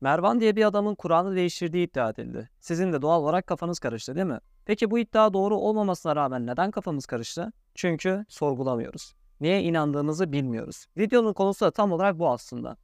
[0.00, 2.50] Mervan diye bir adamın Kur'an'ı değiştirdiği iddia edildi.
[2.60, 4.38] Sizin de doğal olarak kafanız karıştı değil mi?
[4.64, 7.52] Peki bu iddia doğru olmamasına rağmen neden kafamız karıştı?
[7.74, 9.14] Çünkü sorgulamıyoruz.
[9.40, 10.86] Neye inandığımızı bilmiyoruz.
[10.96, 12.76] Videonun konusu da tam olarak bu aslında.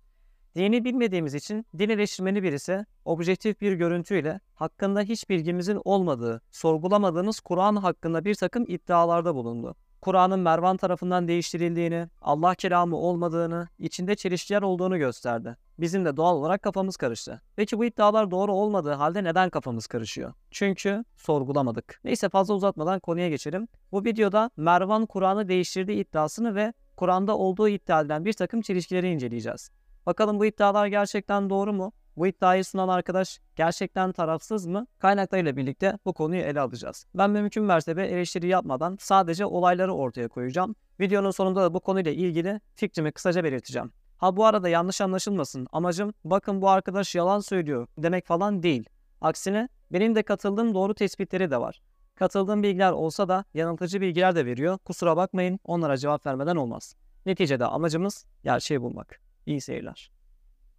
[0.54, 7.76] Dini bilmediğimiz için din eleştirmeni birisi objektif bir görüntüyle hakkında hiç bilgimizin olmadığı, sorgulamadığımız Kur'an
[7.76, 9.74] hakkında bir takım iddialarda bulundu.
[10.00, 15.56] Kur'an'ın Mervan tarafından değiştirildiğini, Allah kelamı olmadığını, içinde çelişkiler olduğunu gösterdi.
[15.78, 17.42] Bizim de doğal olarak kafamız karıştı.
[17.56, 20.32] Peki bu iddialar doğru olmadığı halde neden kafamız karışıyor?
[20.50, 22.00] Çünkü sorgulamadık.
[22.04, 23.68] Neyse fazla uzatmadan konuya geçelim.
[23.92, 29.70] Bu videoda Mervan Kur'an'ı değiştirdiği iddiasını ve Kur'an'da olduğu iddia edilen bir takım çelişkileri inceleyeceğiz.
[30.06, 31.92] Bakalım bu iddialar gerçekten doğru mu?
[32.16, 34.86] Bu iddiayı sunan arkadaş gerçekten tarafsız mı?
[34.98, 37.06] Kaynaklarıyla birlikte bu konuyu ele alacağız.
[37.14, 40.74] Ben mümkün mertebe eleştiri yapmadan sadece olayları ortaya koyacağım.
[41.00, 43.92] Videonun sonunda da bu konuyla ilgili fikrimi kısaca belirteceğim.
[44.22, 45.66] Ha bu arada yanlış anlaşılmasın.
[45.72, 48.88] Amacım bakın bu arkadaş yalan söylüyor demek falan değil.
[49.20, 51.82] Aksine benim de katıldığım doğru tespitleri de var.
[52.14, 54.78] Katıldığım bilgiler olsa da yanıltıcı bilgiler de veriyor.
[54.78, 56.94] Kusura bakmayın onlara cevap vermeden olmaz.
[57.26, 59.20] Neticede amacımız gerçeği bulmak.
[59.46, 60.10] İyi seyirler.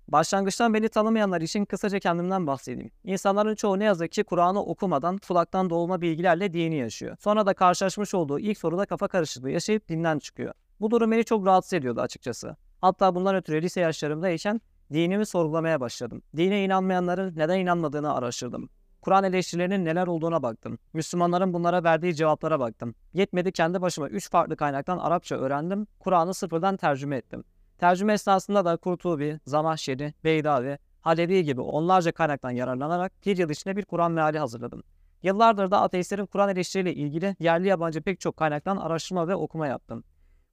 [0.07, 2.91] Başlangıçtan beni tanımayanlar için kısaca kendimden bahsedeyim.
[3.03, 7.17] İnsanların çoğu ne yazık ki Kur'an'ı okumadan kulaktan doğulma bilgilerle dini yaşıyor.
[7.19, 10.53] Sonra da karşılaşmış olduğu ilk soruda kafa karışıklığı yaşayıp dinden çıkıyor.
[10.79, 12.55] Bu durum beni çok rahatsız ediyordu açıkçası.
[12.83, 14.61] Hatta bundan ötürü lise yaşlarımdayken
[14.93, 16.21] dinimi sorgulamaya başladım.
[16.37, 18.69] Dine inanmayanların neden inanmadığını araştırdım.
[19.01, 20.77] Kur'an eleştirilerinin neler olduğuna baktım.
[20.93, 22.95] Müslümanların bunlara verdiği cevaplara baktım.
[23.13, 25.87] Yetmedi kendi başıma 3 farklı kaynaktan Arapça öğrendim.
[25.99, 27.43] Kur'an'ı sıfırdan tercüme ettim.
[27.77, 33.85] Tercüme esnasında da Kurtubi, Zamahşeri, Beydavi, Halevi gibi onlarca kaynaktan yararlanarak bir yıl içinde bir
[33.85, 34.83] Kur'an meali hazırladım.
[35.21, 40.03] Yıllardır da ateistlerin Kur'an eleştiriyle ilgili yerli yabancı pek çok kaynaktan araştırma ve okuma yaptım.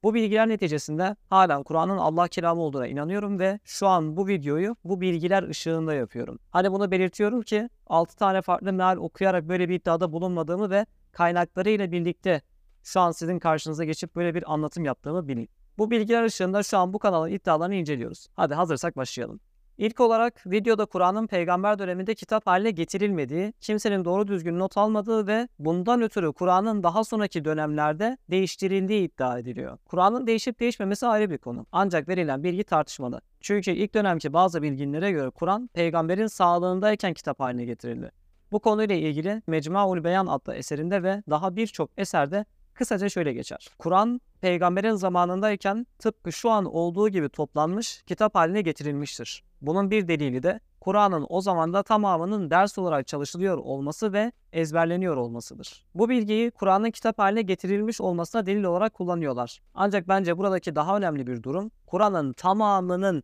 [0.03, 5.01] Bu bilgiler neticesinde halen Kur'an'ın Allah kelamı olduğuna inanıyorum ve şu an bu videoyu bu
[5.01, 6.39] bilgiler ışığında yapıyorum.
[6.51, 11.93] Hani bunu belirtiyorum ki 6 tane farklı meal okuyarak böyle bir iddiada bulunmadığımı ve kaynaklarıyla
[11.93, 12.43] birlikte
[12.83, 15.49] şu an sizin karşınıza geçip böyle bir anlatım yaptığımı bilin.
[15.79, 18.27] Bu bilgiler ışığında şu an bu kanalın iddialarını inceliyoruz.
[18.37, 19.41] Hadi hazırsak başlayalım.
[19.81, 25.49] İlk olarak videoda Kur'an'ın peygamber döneminde kitap haline getirilmediği, kimsenin doğru düzgün not almadığı ve
[25.59, 29.79] bundan ötürü Kur'an'ın daha sonraki dönemlerde değiştirildiği iddia ediliyor.
[29.85, 31.67] Kur'an'ın değişip değişmemesi ayrı bir konu.
[31.73, 33.21] Ancak verilen bilgi tartışmalı.
[33.41, 38.11] Çünkü ilk dönemki bazı bilginlere göre Kur'an peygamberin sağlığındayken kitap haline getirildi.
[38.53, 43.69] Bu konuyla ilgili Mecmuaul Beyan adlı eserinde ve daha birçok eserde kısaca şöyle geçer.
[43.79, 49.50] Kur'an peygamberin zamanındayken tıpkı şu an olduğu gibi toplanmış, kitap haline getirilmiştir.
[49.63, 55.85] Bunun bir delili de Kur'an'ın o zamanda tamamının ders olarak çalışılıyor olması ve ezberleniyor olmasıdır.
[55.95, 59.61] Bu bilgiyi Kur'an'ın kitap haline getirilmiş olmasına delil olarak kullanıyorlar.
[59.75, 63.23] Ancak bence buradaki daha önemli bir durum Kur'an'ın tamamının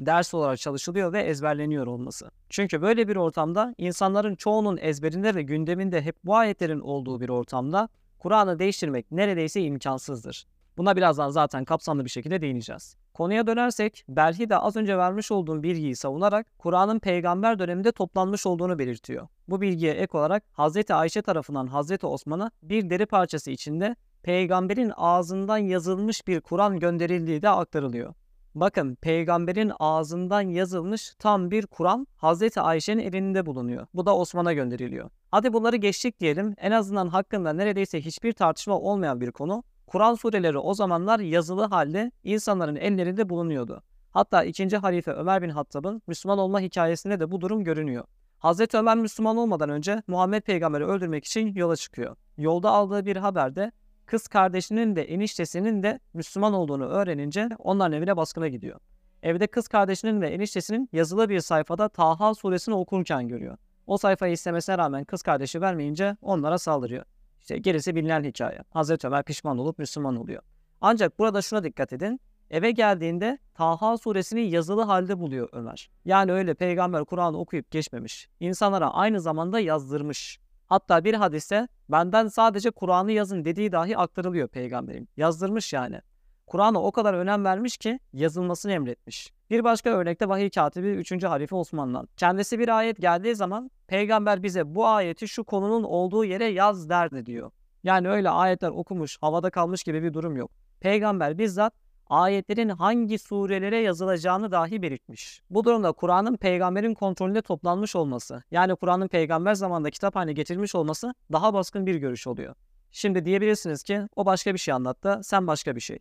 [0.00, 2.30] ders olarak çalışılıyor ve ezberleniyor olması.
[2.48, 7.88] Çünkü böyle bir ortamda insanların çoğunun ezberinde ve gündeminde hep bu ayetlerin olduğu bir ortamda
[8.18, 10.46] Kur'an'ı değiştirmek neredeyse imkansızdır.
[10.76, 12.96] Buna birazdan zaten kapsamlı bir şekilde değineceğiz.
[13.18, 18.78] Konuya dönersek, Belhi de az önce vermiş olduğum bilgiyi savunarak Kur'an'ın peygamber döneminde toplanmış olduğunu
[18.78, 19.28] belirtiyor.
[19.48, 20.90] Bu bilgiye ek olarak Hz.
[20.90, 22.04] Ayşe tarafından Hz.
[22.04, 28.14] Osman'a bir deri parçası içinde peygamberin ağzından yazılmış bir Kur'an gönderildiği de aktarılıyor.
[28.54, 32.58] Bakın peygamberin ağzından yazılmış tam bir Kur'an Hz.
[32.58, 33.86] Ayşe'nin elinde bulunuyor.
[33.94, 35.10] Bu da Osman'a gönderiliyor.
[35.30, 36.54] Hadi bunları geçtik diyelim.
[36.58, 39.64] En azından hakkında neredeyse hiçbir tartışma olmayan bir konu.
[39.88, 43.82] Kur'an sureleri o zamanlar yazılı halde insanların ellerinde bulunuyordu.
[44.10, 44.76] Hatta 2.
[44.76, 48.04] halife Ömer bin Hattab'ın Müslüman olma hikayesinde de bu durum görünüyor.
[48.38, 52.16] Hazreti Ömer Müslüman olmadan önce Muhammed peygamberi öldürmek için yola çıkıyor.
[52.38, 53.72] Yolda aldığı bir haberde
[54.06, 58.80] kız kardeşinin de eniştesinin de Müslüman olduğunu öğrenince onların evine baskına gidiyor.
[59.22, 63.56] Evde kız kardeşinin ve eniştesinin yazılı bir sayfada Taha suresini okurken görüyor.
[63.86, 67.04] O sayfayı istemesine rağmen kız kardeşi vermeyince onlara saldırıyor.
[67.48, 68.58] İşte gerisi bilinen hikaye.
[68.70, 70.42] Hazreti Ömer pişman olup Müslüman oluyor.
[70.80, 72.20] Ancak burada şuna dikkat edin.
[72.50, 75.90] Eve geldiğinde Taha suresini yazılı halde buluyor Ömer.
[76.04, 78.28] Yani öyle peygamber Kur'an'ı okuyup geçmemiş.
[78.40, 80.38] İnsanlara aynı zamanda yazdırmış.
[80.66, 85.08] Hatta bir hadiste benden sadece Kur'an'ı yazın dediği dahi aktarılıyor peygamberin.
[85.16, 86.00] Yazdırmış yani.
[86.46, 89.32] Kur'an'a o kadar önem vermiş ki yazılmasını emretmiş.
[89.50, 91.24] Bir başka örnekte vahiy katibi 3.
[91.24, 92.08] halife Osman'dan.
[92.16, 97.26] Kendisi bir ayet geldiği zaman peygamber bize bu ayeti şu konunun olduğu yere yaz derdi
[97.26, 97.50] diyor.
[97.84, 100.50] Yani öyle ayetler okumuş, havada kalmış gibi bir durum yok.
[100.80, 101.74] Peygamber bizzat
[102.06, 105.42] ayetlerin hangi surelere yazılacağını dahi belirtmiş.
[105.50, 111.14] Bu durumda Kur'an'ın peygamberin kontrolünde toplanmış olması, yani Kur'an'ın peygamber zamanında kitap haline getirilmiş olması
[111.32, 112.54] daha baskın bir görüş oluyor.
[112.92, 115.98] Şimdi diyebilirsiniz ki o başka bir şey anlattı, sen başka bir şey.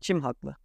[0.00, 0.56] Kim haklı?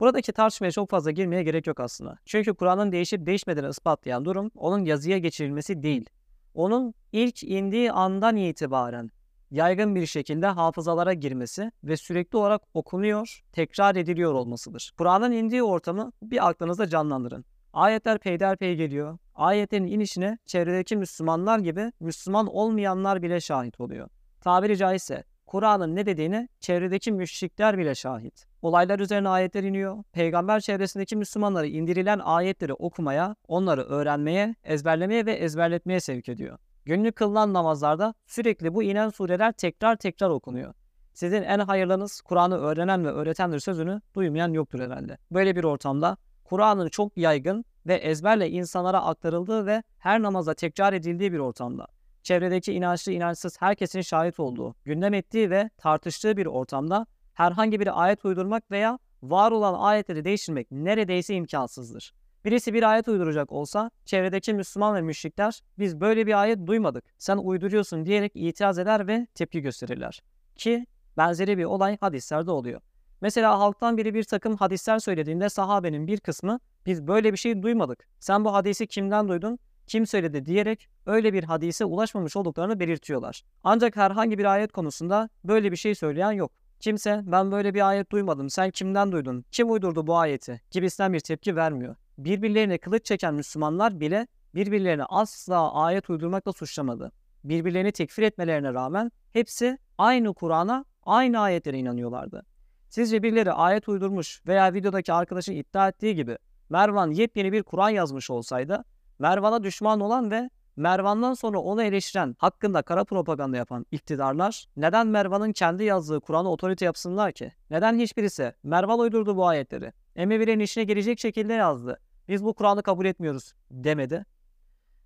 [0.00, 2.18] Buradaki tartışmaya çok fazla girmeye gerek yok aslında.
[2.24, 6.10] Çünkü Kur'an'ın değişip değişmediğini ispatlayan durum onun yazıya geçirilmesi değil.
[6.54, 9.10] Onun ilk indiği andan itibaren
[9.50, 14.92] yaygın bir şekilde hafızalara girmesi ve sürekli olarak okunuyor, tekrar ediliyor olmasıdır.
[14.98, 17.44] Kur'an'ın indiği ortamı bir aklınızda canlandırın.
[17.72, 19.18] Ayetler peyderpey geliyor.
[19.34, 24.08] Ayetlerin inişine çevredeki Müslümanlar gibi Müslüman olmayanlar bile şahit oluyor.
[24.40, 28.46] Tabiri caizse Kur'an'ın ne dediğini çevredeki müşrikler bile şahit.
[28.62, 30.04] Olaylar üzerine ayetler iniyor.
[30.12, 36.58] Peygamber çevresindeki Müslümanları indirilen ayetleri okumaya, onları öğrenmeye, ezberlemeye ve ezberletmeye sevk ediyor.
[36.84, 40.74] Günlük kılınan namazlarda sürekli bu inen sureler tekrar tekrar okunuyor.
[41.12, 45.18] Sizin en hayırlınız Kur'an'ı öğrenen ve öğretendir sözünü duymayan yoktur herhalde.
[45.30, 51.32] Böyle bir ortamda Kur'an'ın çok yaygın ve ezberle insanlara aktarıldığı ve her namaza tekrar edildiği
[51.32, 51.86] bir ortamda,
[52.22, 58.24] çevredeki inançlı inançsız herkesin şahit olduğu, gündem ettiği ve tartıştığı bir ortamda herhangi bir ayet
[58.24, 62.14] uydurmak veya var olan ayetleri değiştirmek neredeyse imkansızdır.
[62.44, 67.36] Birisi bir ayet uyduracak olsa çevredeki Müslüman ve müşrikler biz böyle bir ayet duymadık sen
[67.36, 70.22] uyduruyorsun diyerek itiraz eder ve tepki gösterirler.
[70.56, 72.80] Ki benzeri bir olay hadislerde oluyor.
[73.20, 78.08] Mesela halktan biri bir takım hadisler söylediğinde sahabenin bir kısmı biz böyle bir şey duymadık.
[78.20, 79.58] Sen bu hadisi kimden duydun?
[79.90, 83.42] Kim söyledi diyerek öyle bir hadise ulaşmamış olduklarını belirtiyorlar.
[83.64, 86.52] Ancak herhangi bir ayet konusunda böyle bir şey söyleyen yok.
[86.80, 91.20] Kimse ben böyle bir ayet duymadım sen kimden duydun, kim uydurdu bu ayeti gibisinden bir
[91.20, 91.96] tepki vermiyor.
[92.18, 97.12] Birbirlerine kılıç çeken Müslümanlar bile birbirlerine asla ayet uydurmakla suçlamadı.
[97.44, 102.46] Birbirlerini tekfir etmelerine rağmen hepsi aynı Kur'an'a, aynı ayetlere inanıyorlardı.
[102.88, 106.38] Sizce birileri ayet uydurmuş veya videodaki arkadaşın iddia ettiği gibi
[106.68, 108.84] Mervan yepyeni bir Kur'an yazmış olsaydı
[109.20, 115.52] Mervan'a düşman olan ve Mervan'dan sonra onu eleştiren, hakkında kara propaganda yapan iktidarlar neden Mervan'ın
[115.52, 117.52] kendi yazdığı Kur'an'ı otorite yapsınlar ki?
[117.70, 119.92] Neden hiçbirisi Mervan uydurdu bu ayetleri?
[120.16, 122.00] Emevilerin işine gelecek şekilde yazdı.
[122.28, 124.26] Biz bu Kur'an'ı kabul etmiyoruz demedi.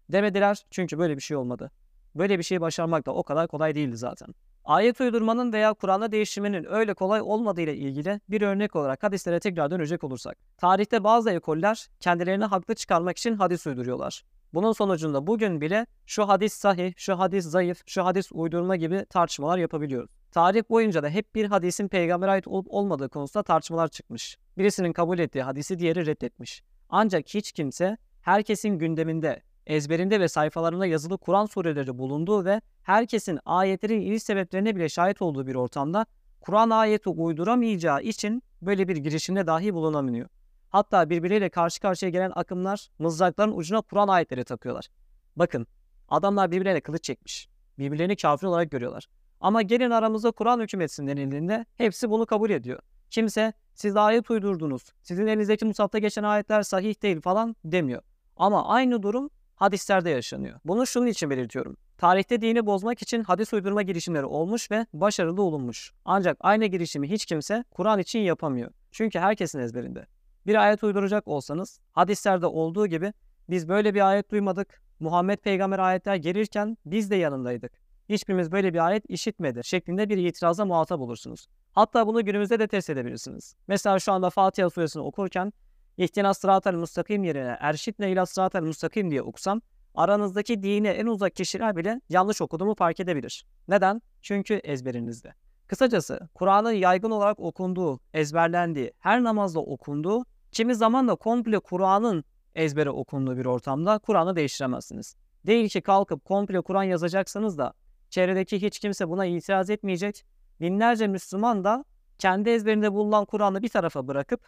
[0.08, 1.70] Demediler çünkü böyle bir şey olmadı.
[2.14, 4.34] Böyle bir şeyi başarmak da o kadar kolay değildi zaten.
[4.64, 9.70] Ayet uydurmanın veya Kur'an'ı değiştirmenin öyle kolay olmadığı ile ilgili bir örnek olarak hadislere tekrar
[9.70, 10.38] dönecek olursak.
[10.58, 14.24] Tarihte bazı ekoller kendilerini haklı çıkarmak için hadis uyduruyorlar.
[14.54, 19.58] Bunun sonucunda bugün bile şu hadis sahih, şu hadis zayıf, şu hadis uydurma gibi tartışmalar
[19.58, 20.10] yapabiliyoruz.
[20.32, 24.38] Tarih boyunca da hep bir hadisin peygambere ait olup olmadığı konusunda tartışmalar çıkmış.
[24.58, 26.62] Birisinin kabul ettiği hadisi diğeri reddetmiş.
[26.88, 34.00] Ancak hiç kimse herkesin gündeminde, ezberinde ve sayfalarında yazılı Kur'an sureleri bulunduğu ve herkesin ayetlerin
[34.00, 36.06] iniş sebeplerine bile şahit olduğu bir ortamda
[36.40, 40.28] Kur'an ayeti uyduramayacağı için böyle bir girişimde dahi bulunamıyor.
[40.70, 44.88] Hatta birbirleriyle karşı karşıya gelen akımlar mızrakların ucuna Kur'an ayetleri takıyorlar.
[45.36, 45.66] Bakın
[46.08, 47.48] adamlar birbirlerine kılıç çekmiş.
[47.78, 49.06] Birbirlerini kafir olarak görüyorlar.
[49.40, 52.78] Ama gelin aramızda Kur'an hükümetsin denildiğinde hepsi bunu kabul ediyor.
[53.10, 58.02] Kimse siz ayet uydurdunuz, sizin elinizdeki musafta geçen ayetler sahih değil falan demiyor.
[58.36, 60.60] Ama aynı durum hadislerde yaşanıyor.
[60.64, 61.76] Bunu şunun için belirtiyorum.
[61.98, 65.92] Tarihte dini bozmak için hadis uydurma girişimleri olmuş ve başarılı olunmuş.
[66.04, 68.70] Ancak aynı girişimi hiç kimse Kur'an için yapamıyor.
[68.92, 70.06] Çünkü herkesin ezberinde.
[70.46, 73.12] Bir ayet uyduracak olsanız hadislerde olduğu gibi
[73.50, 74.82] biz böyle bir ayet duymadık.
[75.00, 77.72] Muhammed peygamber ayetler gelirken biz de yanındaydık.
[78.08, 81.46] Hiçbirimiz böyle bir ayet işitmedi şeklinde bir itiraza muhatap olursunuz.
[81.72, 83.56] Hatta bunu günümüzde de test edebilirsiniz.
[83.68, 85.52] Mesela şu anda Fatiha suresini okurken
[85.98, 89.60] İhtinas sıratel müstakim yerine erşitle ila sıratel müstakim diye okusam
[89.94, 93.46] aranızdaki dine en uzak kişiler bile yanlış okuduğumu fark edebilir.
[93.68, 94.02] Neden?
[94.22, 95.34] Çünkü ezberinizde.
[95.66, 102.24] Kısacası Kur'an'ın yaygın olarak okunduğu, ezberlendiği, her namazda okunduğu, kimi zaman da komple Kur'an'ın
[102.54, 105.16] ezbere okunduğu bir ortamda Kur'an'ı değiştiremezsiniz.
[105.46, 107.72] Değil ki kalkıp komple Kur'an yazacaksınız da
[108.10, 110.24] çevredeki hiç kimse buna itiraz etmeyecek.
[110.60, 111.84] Binlerce Müslüman da
[112.18, 114.40] kendi ezberinde bulunan Kur'an'ı bir tarafa bırakıp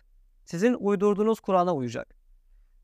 [0.46, 2.14] sizin uydurduğunuz Kur'an'a uyacak.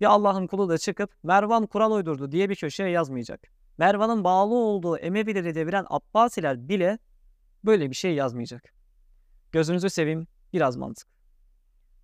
[0.00, 3.40] Ya Allah'ın kulu da çıkıp Mervan Kur'an uydurdu diye bir köşeye yazmayacak.
[3.78, 6.98] Mervan'ın bağlı olduğu Emevileri deviren Abbasiler bile
[7.64, 8.74] böyle bir şey yazmayacak.
[9.52, 11.08] Gözünüzü seveyim biraz mantık.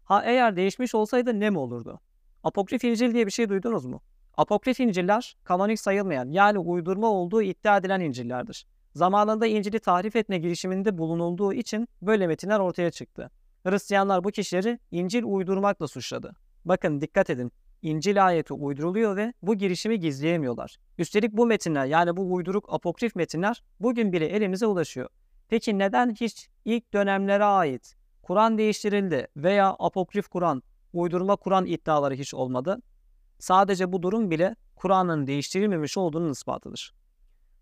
[0.04, 2.00] Ha eğer değişmiş olsaydı ne mi olurdu?
[2.42, 4.02] Apokrif İncil diye bir şey duydunuz mu?
[4.36, 8.66] Apokrif İncil'ler kanonik sayılmayan yani uydurma olduğu iddia edilen İncil'lerdir.
[8.94, 13.30] Zamanında İncil'i tahrif etme girişiminde bulunulduğu için böyle metinler ortaya çıktı.
[13.64, 16.36] Hristiyanlar bu kişileri İncil uydurmakla suçladı.
[16.64, 17.52] Bakın dikkat edin.
[17.82, 20.76] İncil ayeti uyduruluyor ve bu girişimi gizleyemiyorlar.
[20.98, 25.08] Üstelik bu metinler yani bu uyduruk apokrif metinler bugün bile elimize ulaşıyor.
[25.48, 30.62] Peki neden hiç ilk dönemlere ait Kur'an değiştirildi veya apokrif Kur'an,
[30.92, 32.82] uydurma Kur'an iddiaları hiç olmadı?
[33.38, 36.94] Sadece bu durum bile Kur'an'ın değiştirilmemiş olduğunun ispatıdır.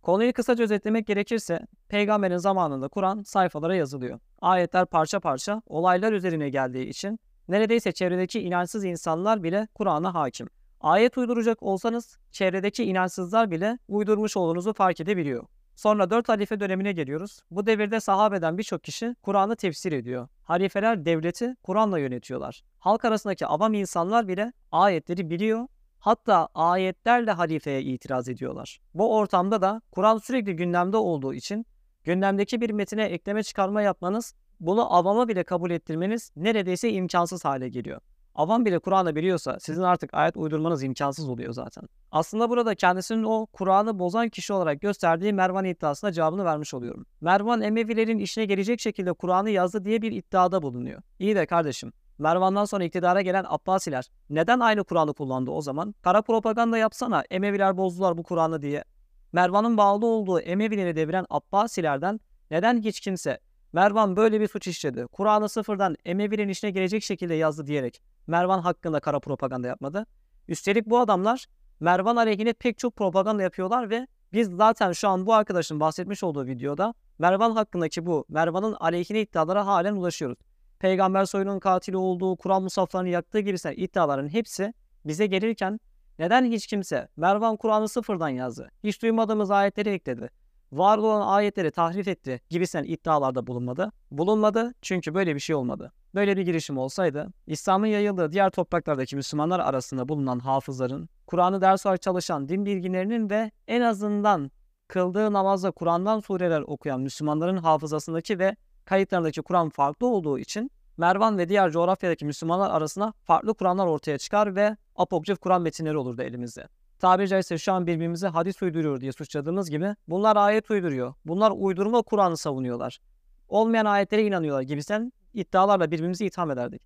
[0.06, 4.20] Konuyu kısaca özetlemek gerekirse peygamberin zamanında Kur'an sayfalara yazılıyor.
[4.40, 10.48] Ayetler parça parça olaylar üzerine geldiği için neredeyse çevredeki inançsız insanlar bile Kur'an'a hakim.
[10.80, 15.46] Ayet uyduracak olsanız çevredeki inançsızlar bile uydurmuş olduğunuzu fark edebiliyor.
[15.76, 17.40] Sonra 4 halife dönemine geliyoruz.
[17.50, 20.28] Bu devirde sahabeden birçok kişi Kur'an'ı tefsir ediyor.
[20.42, 22.62] Halifeler devleti Kur'an'la yönetiyorlar.
[22.78, 25.66] Halk arasındaki avam insanlar bile ayetleri biliyor.
[26.06, 28.80] Hatta ayetlerle halifeye itiraz ediyorlar.
[28.94, 31.66] Bu ortamda da Kur'an sürekli gündemde olduğu için
[32.04, 38.00] gündemdeki bir metine ekleme çıkarma yapmanız, bunu avama bile kabul ettirmeniz neredeyse imkansız hale geliyor.
[38.34, 41.84] Avam bile Kur'an'ı biliyorsa sizin artık ayet uydurmanız imkansız oluyor zaten.
[42.10, 47.06] Aslında burada kendisinin o Kur'an'ı bozan kişi olarak gösterdiği Mervan iddiasına cevabını vermiş oluyorum.
[47.20, 51.02] Mervan Emevilerin işine gelecek şekilde Kur'an'ı yazdı diye bir iddiada bulunuyor.
[51.18, 55.94] İyi de kardeşim Mervan'dan sonra iktidara gelen Abbasiler neden aynı Kur'an'ı kullandı o zaman?
[56.02, 58.84] Kara propaganda yapsana Emeviler bozdular bu Kur'an'ı diye.
[59.32, 62.20] Mervan'ın bağlı olduğu Emevileri deviren Abbasilerden
[62.50, 63.38] neden hiç kimse
[63.72, 65.06] Mervan böyle bir suç işledi.
[65.12, 70.06] Kur'an'ı sıfırdan Emevilerin işine gelecek şekilde yazdı diyerek Mervan hakkında kara propaganda yapmadı.
[70.48, 71.46] Üstelik bu adamlar
[71.80, 76.46] Mervan aleyhine pek çok propaganda yapıyorlar ve biz zaten şu an bu arkadaşın bahsetmiş olduğu
[76.46, 80.38] videoda Mervan hakkındaki bu Mervan'ın aleyhine iddialara halen ulaşıyoruz.
[80.86, 84.74] Peygamber soyunun katili olduğu, Kur'an musaflarını yaktığı gibi iddiaların hepsi
[85.06, 85.80] bize gelirken
[86.18, 90.30] neden hiç kimse Mervan Kur'an'ı sıfırdan yazdı, hiç duymadığımız ayetleri ekledi,
[90.72, 93.92] var olan ayetleri tahrif etti gibisinden iddialarda bulunmadı.
[94.10, 95.92] Bulunmadı çünkü böyle bir şey olmadı.
[96.14, 102.02] Böyle bir girişim olsaydı İslam'ın yayıldığı diğer topraklardaki Müslümanlar arasında bulunan hafızların, Kur'an'ı ders olarak
[102.02, 104.50] çalışan din bilginlerinin ve en azından
[104.88, 111.48] kıldığı namazda Kur'an'dan sureler okuyan Müslümanların hafızasındaki ve kayıtlarındaki Kur'an farklı olduğu için Mervan ve
[111.48, 116.68] diğer coğrafyadaki Müslümanlar arasında farklı Kur'anlar ortaya çıkar ve apokrif Kur'an metinleri olurdu elimizde.
[116.98, 121.14] Tabiri caizse şu an birbirimize hadis uyduruyor diye suçladığımız gibi bunlar ayet uyduruyor.
[121.24, 123.00] Bunlar uydurma Kur'an'ı savunuyorlar.
[123.48, 126.82] Olmayan ayetlere inanıyorlar gibisinden iddialarla birbirimizi itham ederdik.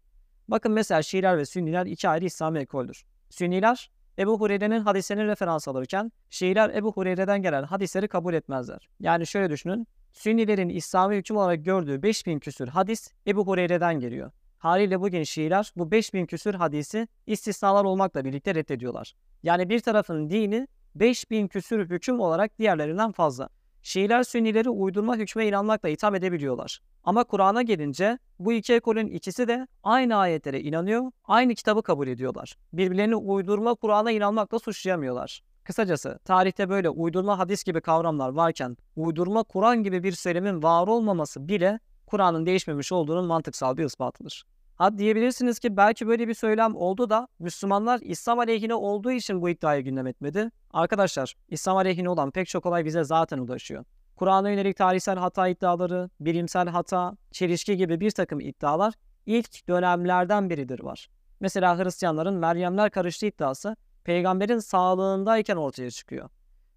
[0.49, 3.05] Bakın mesela Şiiler ve Sünniler iki ayrı İslami ekoldür.
[3.31, 8.89] Sünniler Ebu Hureyre'nin hadislerini referans alırken Şiiler Ebu Hureyre'den gelen hadisleri kabul etmezler.
[9.01, 9.87] Yani şöyle düşünün.
[10.13, 14.31] Sünnilerin İslami hüküm olarak gördüğü 5000 küsür hadis Ebu Hureyre'den geliyor.
[14.59, 19.15] Haliyle bugün Şiiler bu 5000 küsür hadisi istisnalar olmakla birlikte reddediyorlar.
[19.43, 23.49] Yani bir tarafın dini 5000 küsür hüküm olarak diğerlerinden fazla.
[23.83, 26.81] Şiiler Sünnileri uydurma hükme inanmakla itham edebiliyorlar.
[27.05, 32.57] Ama Kur'an'a gelince bu iki ekolün ikisi de aynı ayetlere inanıyor, aynı kitabı kabul ediyorlar.
[32.73, 35.43] Birbirlerini uydurma Kur'an'a inanmakla suçlayamıyorlar.
[35.65, 41.49] Kısacası tarihte böyle uydurma hadis gibi kavramlar varken uydurma Kur'an gibi bir söylemin var olmaması
[41.49, 44.45] bile Kur'an'ın değişmemiş olduğunun mantıksal bir ispatıdır.
[44.77, 49.49] Ha diyebilirsiniz ki belki böyle bir söylem oldu da Müslümanlar İslam aleyhine olduğu için bu
[49.49, 50.51] iddiayı gündem etmedi.
[50.73, 53.85] Arkadaşlar İslam aleyhine olan pek çok olay bize zaten ulaşıyor.
[54.17, 58.95] Kur'an'a yönelik tarihsel hata iddiaları, bilimsel hata, çelişki gibi bir takım iddialar
[59.27, 61.09] ilk dönemlerden biridir var.
[61.41, 66.29] Mesela Hristiyanların Meryemler karıştı iddiası peygamberin sağlığındayken ortaya çıkıyor.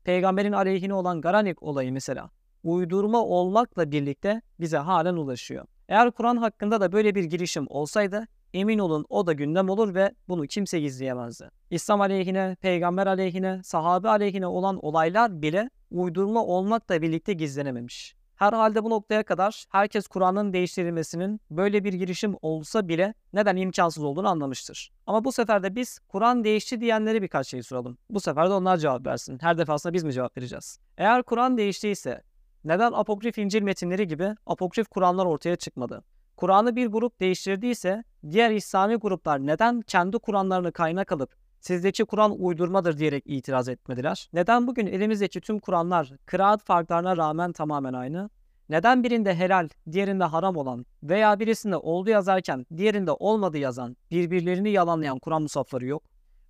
[0.04, 2.30] Peygamberin aleyhine olan Garanik olayı mesela
[2.64, 5.66] uydurma olmakla birlikte bize halen ulaşıyor.
[5.90, 10.12] Eğer Kur'an hakkında da böyle bir girişim olsaydı emin olun o da gündem olur ve
[10.28, 11.50] bunu kimse gizleyemezdi.
[11.70, 18.16] İslam aleyhine, peygamber aleyhine, sahabe aleyhine olan olaylar bile uydurma olmakla birlikte gizlenememiş.
[18.36, 24.28] Herhalde bu noktaya kadar herkes Kur'an'ın değiştirilmesinin böyle bir girişim olsa bile neden imkansız olduğunu
[24.28, 24.92] anlamıştır.
[25.08, 27.98] Ama bu sefer de biz Kur'an değişti diyenlere birkaç şey soralım.
[28.10, 29.38] Bu sefer de onlar cevap versin.
[29.42, 30.80] Her defasında biz mi cevap vereceğiz?
[30.98, 32.22] Eğer Kur'an değiştiyse
[32.64, 36.04] neden apokrif İncil metinleri gibi apokrif Kur'anlar ortaya çıkmadı?
[36.38, 42.98] Kur'an'ı bir grup değiştirdiyse diğer İslami gruplar neden kendi Kur'anlarını kaynak alıp sizdeki Kur'an uydurmadır
[42.98, 44.30] diyerek itiraz etmediler?
[44.34, 48.30] Neden bugün elimizdeki tüm Kur'anlar kıraat farklarına rağmen tamamen aynı?
[48.70, 55.20] Neden birinde helal, diğerinde haram olan veya birisinde oldu yazarken diğerinde olmadı yazan, birbirlerini yalanlayan
[55.20, 56.04] Kur'an musafları yok?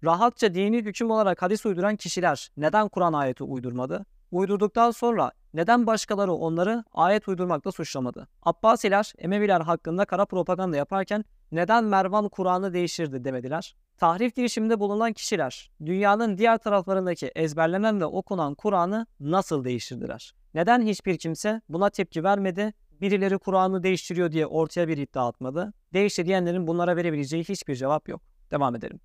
[0.04, 4.06] Rahatça dini hüküm olarak hadis uyduran kişiler neden Kur'an ayeti uydurmadı?
[4.32, 8.28] Uydurduktan sonra neden başkaları onları ayet uydurmakla suçlamadı?
[8.44, 13.76] Abbasiler, Emeviler hakkında kara propaganda yaparken neden Mervan Kur'an'ı değiştirdi demediler?
[13.98, 20.34] Tahrif girişiminde bulunan kişiler dünyanın diğer taraflarındaki ezberlenen ve okunan Kur'an'ı nasıl değiştirdiler?
[20.54, 22.74] Neden hiçbir kimse buna tepki vermedi?
[23.02, 25.74] Birileri Kur'an'ı değiştiriyor diye ortaya bir iddia atmadı.
[25.94, 28.22] Değişti diyenlerin bunlara verebileceği hiçbir cevap yok.
[28.52, 29.00] Devam edelim.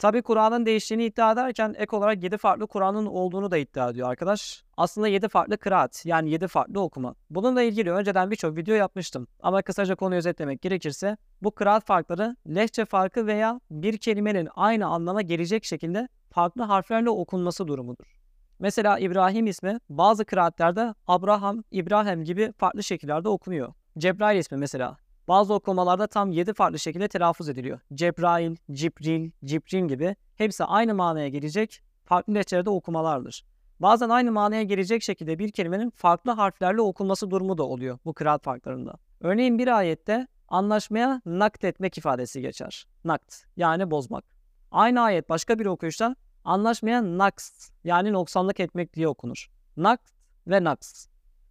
[0.00, 4.64] Tabi Kur'an'ın değiştiğini iddia ederken ek olarak 7 farklı Kur'an'ın olduğunu da iddia ediyor arkadaş.
[4.76, 7.14] Aslında 7 farklı kıraat yani 7 farklı okuma.
[7.30, 9.26] Bununla ilgili önceden birçok video yapmıştım.
[9.42, 15.22] Ama kısaca konuyu özetlemek gerekirse bu kıraat farkları lehçe farkı veya bir kelimenin aynı anlama
[15.22, 18.16] gelecek şekilde farklı harflerle okunması durumudur.
[18.58, 23.72] Mesela İbrahim ismi bazı kıraatlerde Abraham, İbrahim gibi farklı şekillerde okunuyor.
[23.98, 24.96] Cebrail ismi mesela
[25.30, 27.80] Bazı okumalarda tam 7 farklı şekilde telaffuz ediliyor.
[27.94, 33.44] Cebrail, Cibril, Cibrin gibi hepsi aynı manaya gelecek farklı lehçelerde okumalardır.
[33.80, 38.42] Bazen aynı manaya gelecek şekilde bir kelimenin farklı harflerle okunması durumu da oluyor bu kıraat
[38.42, 38.94] farklarında.
[39.20, 42.86] Örneğin bir ayette anlaşmaya nakt etmek ifadesi geçer.
[43.04, 44.24] Nakt yani bozmak.
[44.70, 49.50] Aynı ayet başka bir okuyuşta anlaşmaya naks yani noksanlık etmek diye okunur.
[49.76, 50.10] Nakt
[50.46, 51.06] ve naks.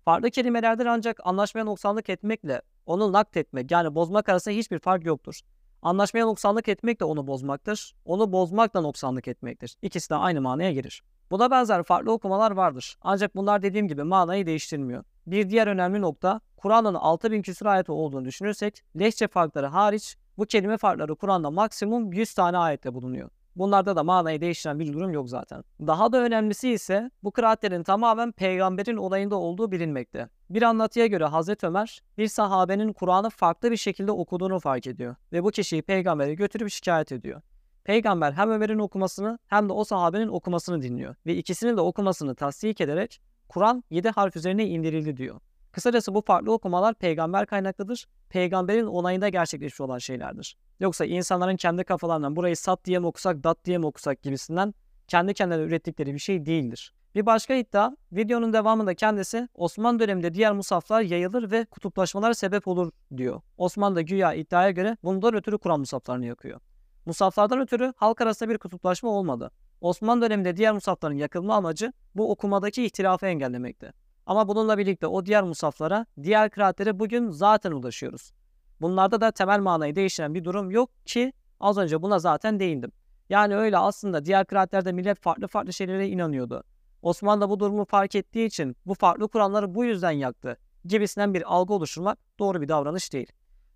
[0.05, 5.39] Farklı kelimelerdir ancak anlaşmaya noksanlık etmekle onu nakt etmek yani bozmak arasında hiçbir fark yoktur.
[5.81, 7.96] Anlaşmaya noksanlık etmek de onu bozmaktır.
[8.05, 9.75] Onu bozmak da noksanlık etmektir.
[9.81, 11.03] İkisi de aynı manaya gelir.
[11.31, 12.98] Buna benzer farklı okumalar vardır.
[13.01, 15.03] Ancak bunlar dediğim gibi manayı değiştirmiyor.
[15.27, 20.77] Bir diğer önemli nokta Kur'an'ın 6000 küsur ayeti olduğunu düşünürsek lehçe farkları hariç bu kelime
[20.77, 23.29] farkları Kur'an'da maksimum 100 tane ayette bulunuyor.
[23.60, 25.63] Bunlarda da manayı değiştiren bir durum yok zaten.
[25.88, 30.30] Daha da önemlisi ise bu kıraatlerin tamamen peygamberin olayında olduğu bilinmekte.
[30.50, 35.44] Bir anlatıya göre Hazreti Ömer bir sahabenin Kur'an'ı farklı bir şekilde okuduğunu fark ediyor ve
[35.44, 37.42] bu kişiyi peygambere götürüp şikayet ediyor.
[37.84, 42.82] Peygamber hem Ömer'in okumasını hem de o sahabenin okumasını dinliyor ve ikisinin de okumasını tasdik
[42.82, 45.39] ederek Kur'an 7 harf üzerine indirildi diyor.
[45.72, 48.08] Kısacası bu farklı okumalar peygamber kaynaklıdır.
[48.30, 50.58] Peygamberin onayında gerçekleşmiş olan şeylerdir.
[50.79, 54.74] Yoksa insanların kendi kafalarından burayı sat diye mi okusak, dat diye mi okusak gibisinden
[55.07, 56.93] kendi kendilerine ürettikleri bir şey değildir.
[57.15, 62.91] Bir başka iddia, videonun devamında kendisi Osmanlı döneminde diğer musaflar yayılır ve kutuplaşmalar sebep olur
[63.17, 63.41] diyor.
[63.57, 66.59] Osmanlı da güya iddiaya göre bundan ötürü Kur'an musaflarını yakıyor.
[67.05, 69.51] Musaflardan ötürü halk arasında bir kutuplaşma olmadı.
[69.81, 73.93] Osmanlı döneminde diğer musafların yakılma amacı bu okumadaki ihtilafı engellemekti.
[74.25, 78.33] Ama bununla birlikte o diğer musaflara, diğer kıraatlere bugün zaten ulaşıyoruz.
[78.81, 82.91] Bunlarda da temel manayı değiştiren bir durum yok ki az önce buna zaten değindim.
[83.29, 86.63] Yani öyle aslında diğer kıraatlerde millet farklı farklı şeylere inanıyordu.
[87.01, 91.53] Osmanlı da bu durumu fark ettiği için bu farklı Kur'anları bu yüzden yaktı gibisinden bir
[91.53, 93.31] algı oluşturmak doğru bir davranış değil.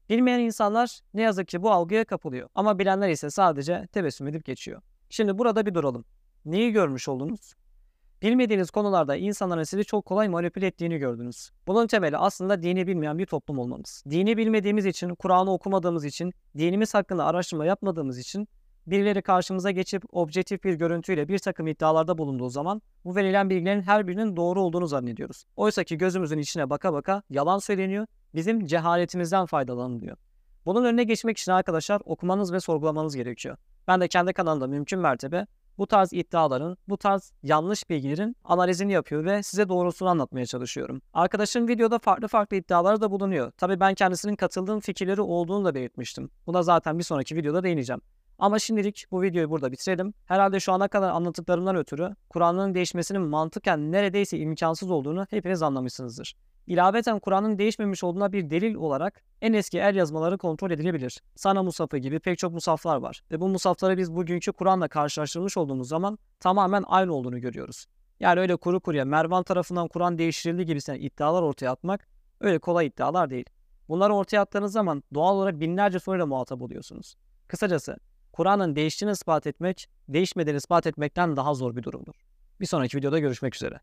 [0.10, 4.81] Bilmeyen insanlar ne yazık ki bu algıya kapılıyor ama bilenler ise sadece tebessüm edip geçiyor.
[5.10, 6.05] Şimdi burada bir duralım.
[6.45, 7.53] Neyi görmüş oldunuz?
[8.24, 11.50] Bilmediğiniz konularda insanların sizi çok kolay manipüle ettiğini gördünüz.
[11.68, 14.03] Bunun temeli aslında dini bilmeyen bir toplum olmamız.
[14.09, 18.48] Dini bilmediğimiz için, Kur'an'ı okumadığımız için, dinimiz hakkında araştırma yapmadığımız için
[18.88, 24.07] birileri karşımıza geçip objektif bir görüntüyle bir takım iddialarda bulunduğu zaman bu verilen bilgilerin her
[24.07, 25.46] birinin doğru olduğunu zannediyoruz.
[25.55, 30.18] Oysa ki gözümüzün içine baka baka yalan söyleniyor, bizim cehaletimizden faydalanılıyor.
[30.66, 33.57] Bunun önüne geçmek için arkadaşlar okumanız ve sorgulamanız gerekiyor.
[33.88, 39.25] Ben de kendi kanalımda mümkün mertebe bu tarz iddiaların, bu tarz yanlış bilgilerin analizini yapıyor
[39.25, 41.01] ve size doğrusunu anlatmaya çalışıyorum.
[41.14, 43.51] Arkadaşım videoda farklı farklı iddialar da bulunuyor.
[43.51, 46.29] Tabii ben kendisinin katıldığım fikirleri olduğunu da belirtmiştim.
[46.48, 48.01] Buna zaten bir sonraki videoda değineceğim.
[48.40, 50.14] Ama şimdilik bu videoyu burada bitirelim.
[50.25, 56.36] Herhalde şu ana kadar anlattıklarımdan ötürü Kur'an'ın değişmesinin mantıken neredeyse imkansız olduğunu hepiniz anlamışsınızdır.
[56.68, 61.22] İlaveten Kur'an'ın değişmemiş olduğuna bir delil olarak en eski el yazmaları kontrol edilebilir.
[61.36, 65.88] Sana Musaf'ı gibi pek çok musaflar var ve bu musafları biz bugünkü Kur'an'la karşılaştırmış olduğumuz
[65.88, 67.86] zaman tamamen aynı olduğunu görüyoruz.
[68.20, 72.08] Yani öyle kuru kuruya Mervan tarafından Kur'an değiştirildi gibisinden iddialar ortaya atmak
[72.40, 73.46] öyle kolay iddialar değil.
[73.90, 77.16] Bunları ortaya attığınız zaman doğal olarak binlerce soruyla muhatap oluyorsunuz.
[77.48, 77.98] Kısacası
[78.34, 82.14] Kur'an'ın değiştiğini ispat etmek, değişmediğini ispat etmekten daha zor bir durumdur.
[82.60, 83.80] Bir sonraki videoda görüşmek üzere.